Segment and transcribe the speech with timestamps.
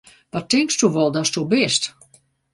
[0.31, 1.83] Wa tinksto wol datsto bist!